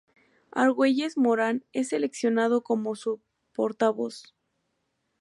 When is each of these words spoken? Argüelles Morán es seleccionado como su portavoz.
Argüelles 0.51 1.15
Morán 1.15 1.63
es 1.73 1.89
seleccionado 1.89 2.63
como 2.63 2.95
su 2.95 3.21
portavoz. 3.53 4.33